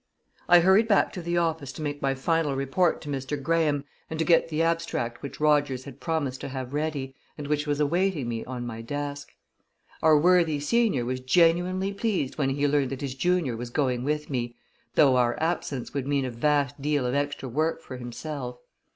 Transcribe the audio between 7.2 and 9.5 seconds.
and which was awaiting me on my desk.